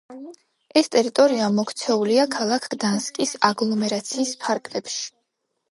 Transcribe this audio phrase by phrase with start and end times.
[0.79, 5.07] ეს ტერიტორია მოქცეულია ქალაქ გდანსკის აგლომერაციის ფარგლებში.